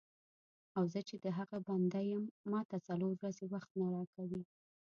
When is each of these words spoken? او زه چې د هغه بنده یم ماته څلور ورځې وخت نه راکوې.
او 0.77 0.83
زه 0.93 0.99
چې 1.07 1.15
د 1.23 1.25
هغه 1.37 1.57
بنده 1.67 1.99
یم 2.11 2.23
ماته 2.51 2.77
څلور 2.87 3.13
ورځې 3.17 3.45
وخت 3.53 3.69
نه 3.79 3.87
راکوې. 3.95 4.41